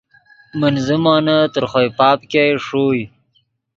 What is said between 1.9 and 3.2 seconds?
پاپ ګئے ݰوئے